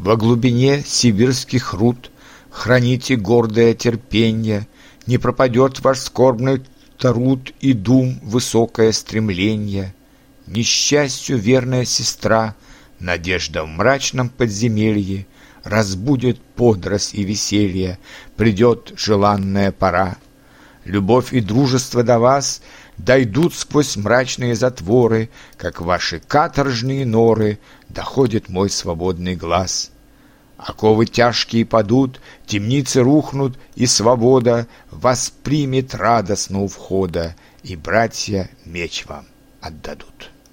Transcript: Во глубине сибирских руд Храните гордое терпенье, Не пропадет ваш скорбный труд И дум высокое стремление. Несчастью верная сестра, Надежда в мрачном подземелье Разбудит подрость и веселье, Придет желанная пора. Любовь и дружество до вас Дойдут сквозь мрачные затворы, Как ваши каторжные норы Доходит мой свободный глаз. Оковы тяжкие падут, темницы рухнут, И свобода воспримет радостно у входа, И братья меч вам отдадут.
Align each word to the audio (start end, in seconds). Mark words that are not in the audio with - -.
Во 0.00 0.16
глубине 0.16 0.82
сибирских 0.82 1.74
руд 1.74 2.10
Храните 2.48 3.16
гордое 3.16 3.74
терпенье, 3.74 4.66
Не 5.06 5.18
пропадет 5.18 5.80
ваш 5.80 5.98
скорбный 5.98 6.62
труд 6.96 7.52
И 7.60 7.74
дум 7.74 8.18
высокое 8.22 8.92
стремление. 8.92 9.94
Несчастью 10.46 11.36
верная 11.36 11.84
сестра, 11.84 12.56
Надежда 12.98 13.64
в 13.64 13.66
мрачном 13.66 14.30
подземелье 14.30 15.26
Разбудит 15.64 16.40
подрость 16.40 17.12
и 17.12 17.22
веселье, 17.22 17.98
Придет 18.36 18.94
желанная 18.96 19.70
пора. 19.70 20.16
Любовь 20.84 21.32
и 21.32 21.40
дружество 21.40 22.02
до 22.02 22.18
вас 22.18 22.62
Дойдут 22.96 23.54
сквозь 23.54 23.96
мрачные 23.96 24.54
затворы, 24.54 25.30
Как 25.56 25.80
ваши 25.80 26.20
каторжные 26.20 27.06
норы 27.06 27.58
Доходит 27.88 28.48
мой 28.48 28.70
свободный 28.70 29.36
глаз. 29.36 29.90
Оковы 30.56 31.06
тяжкие 31.06 31.64
падут, 31.64 32.20
темницы 32.46 33.00
рухнут, 33.02 33.58
И 33.74 33.86
свобода 33.86 34.66
воспримет 34.90 35.94
радостно 35.94 36.60
у 36.60 36.68
входа, 36.68 37.34
И 37.62 37.76
братья 37.76 38.50
меч 38.64 39.06
вам 39.06 39.26
отдадут. 39.60 40.30